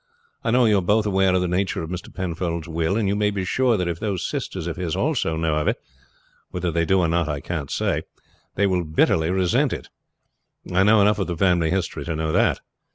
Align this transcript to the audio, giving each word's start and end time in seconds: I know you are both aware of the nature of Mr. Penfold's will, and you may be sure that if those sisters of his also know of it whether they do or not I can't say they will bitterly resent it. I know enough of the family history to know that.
I 0.43 0.49
know 0.49 0.65
you 0.65 0.79
are 0.79 0.81
both 0.81 1.05
aware 1.05 1.35
of 1.35 1.41
the 1.41 1.47
nature 1.47 1.83
of 1.83 1.91
Mr. 1.91 2.11
Penfold's 2.11 2.67
will, 2.67 2.97
and 2.97 3.07
you 3.07 3.15
may 3.15 3.29
be 3.29 3.45
sure 3.45 3.77
that 3.77 3.87
if 3.87 3.99
those 3.99 4.25
sisters 4.27 4.65
of 4.65 4.75
his 4.75 4.95
also 4.95 5.35
know 5.37 5.53
of 5.57 5.67
it 5.67 5.79
whether 6.49 6.71
they 6.71 6.85
do 6.85 7.01
or 7.01 7.07
not 7.07 7.29
I 7.29 7.39
can't 7.39 7.69
say 7.69 8.01
they 8.55 8.65
will 8.65 8.83
bitterly 8.83 9.29
resent 9.29 9.71
it. 9.73 9.89
I 10.73 10.81
know 10.81 11.01
enough 11.01 11.19
of 11.19 11.27
the 11.27 11.37
family 11.37 11.69
history 11.69 12.03
to 12.05 12.15
know 12.15 12.31
that. 12.31 12.61